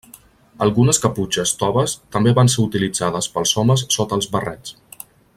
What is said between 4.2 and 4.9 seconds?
els barrets.